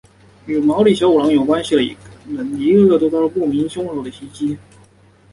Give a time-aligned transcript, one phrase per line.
[0.47, 1.97] 与毛利小五郎有关系的
[2.27, 4.57] 人一个个都遭到不明凶手的袭击。